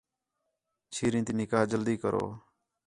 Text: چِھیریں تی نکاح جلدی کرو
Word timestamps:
چِھیریں 0.93 1.25
تی 1.27 1.33
نکاح 1.39 1.63
جلدی 1.71 1.95
کرو 2.01 2.25